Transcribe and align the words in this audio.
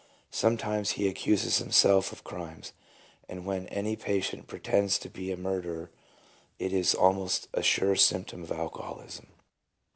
Sometimes 0.31 0.93
he 0.93 1.07
accuses 1.07 1.59
himself 1.59 2.11
of 2.11 2.23
crimes, 2.23 2.73
and 3.29 3.45
when 3.45 3.67
any 3.67 3.95
patient 3.95 4.47
pretends 4.47 4.97
to 4.97 5.11
be 5.11 5.31
a 5.31 5.37
murderer 5.37 5.91
it 6.57 6.73
is 6.73 6.95
almost 6.95 7.47
a 7.53 7.61
sure 7.61 7.95
symptom 7.95 8.41
of 8.41 8.51
alcoholism. 8.51 9.27